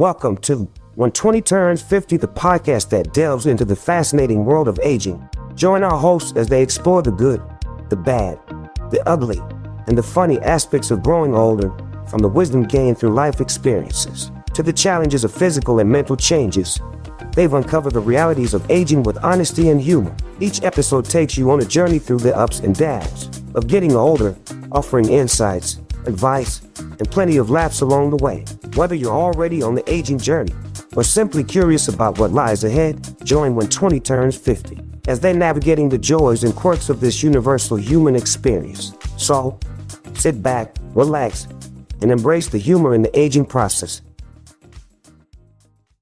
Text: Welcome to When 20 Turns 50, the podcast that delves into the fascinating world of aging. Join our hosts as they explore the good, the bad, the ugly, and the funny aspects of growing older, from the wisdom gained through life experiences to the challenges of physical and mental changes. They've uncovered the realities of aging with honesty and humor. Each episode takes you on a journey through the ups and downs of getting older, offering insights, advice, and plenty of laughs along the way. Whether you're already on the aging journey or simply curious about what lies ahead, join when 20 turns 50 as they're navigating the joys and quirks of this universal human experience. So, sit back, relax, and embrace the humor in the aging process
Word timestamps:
Welcome 0.00 0.38
to 0.38 0.66
When 0.94 1.12
20 1.12 1.42
Turns 1.42 1.82
50, 1.82 2.16
the 2.16 2.26
podcast 2.26 2.88
that 2.88 3.12
delves 3.12 3.44
into 3.44 3.66
the 3.66 3.76
fascinating 3.76 4.46
world 4.46 4.66
of 4.66 4.80
aging. 4.82 5.28
Join 5.54 5.82
our 5.82 5.98
hosts 5.98 6.32
as 6.36 6.48
they 6.48 6.62
explore 6.62 7.02
the 7.02 7.10
good, 7.10 7.42
the 7.90 7.96
bad, 7.96 8.38
the 8.90 9.02
ugly, 9.06 9.42
and 9.88 9.98
the 9.98 10.02
funny 10.02 10.40
aspects 10.40 10.90
of 10.90 11.02
growing 11.02 11.34
older, 11.34 11.70
from 12.08 12.20
the 12.20 12.28
wisdom 12.30 12.62
gained 12.62 12.96
through 12.96 13.12
life 13.12 13.42
experiences 13.42 14.32
to 14.54 14.62
the 14.62 14.72
challenges 14.72 15.22
of 15.22 15.34
physical 15.34 15.80
and 15.80 15.92
mental 15.92 16.16
changes. 16.16 16.80
They've 17.34 17.52
uncovered 17.52 17.92
the 17.92 18.00
realities 18.00 18.54
of 18.54 18.70
aging 18.70 19.02
with 19.02 19.22
honesty 19.22 19.68
and 19.68 19.82
humor. 19.82 20.16
Each 20.40 20.62
episode 20.62 21.04
takes 21.04 21.36
you 21.36 21.50
on 21.50 21.60
a 21.60 21.66
journey 21.66 21.98
through 21.98 22.20
the 22.20 22.34
ups 22.34 22.60
and 22.60 22.74
downs 22.74 23.42
of 23.54 23.66
getting 23.66 23.94
older, 23.94 24.34
offering 24.72 25.10
insights, 25.10 25.78
advice, 26.06 26.62
and 26.78 27.10
plenty 27.10 27.36
of 27.36 27.50
laughs 27.50 27.80
along 27.80 28.10
the 28.10 28.22
way. 28.24 28.44
Whether 28.74 28.94
you're 28.94 29.12
already 29.12 29.62
on 29.62 29.74
the 29.74 29.92
aging 29.92 30.18
journey 30.18 30.54
or 30.96 31.04
simply 31.04 31.44
curious 31.44 31.88
about 31.88 32.18
what 32.18 32.32
lies 32.32 32.64
ahead, 32.64 33.16
join 33.24 33.54
when 33.54 33.68
20 33.68 34.00
turns 34.00 34.36
50 34.36 34.78
as 35.08 35.20
they're 35.20 35.34
navigating 35.34 35.88
the 35.88 35.98
joys 35.98 36.44
and 36.44 36.54
quirks 36.54 36.88
of 36.88 37.00
this 37.00 37.22
universal 37.22 37.76
human 37.76 38.14
experience. 38.14 38.92
So, 39.16 39.58
sit 40.14 40.42
back, 40.42 40.76
relax, 40.94 41.48
and 42.02 42.10
embrace 42.10 42.48
the 42.48 42.58
humor 42.58 42.94
in 42.94 43.02
the 43.02 43.18
aging 43.18 43.46
process 43.46 44.02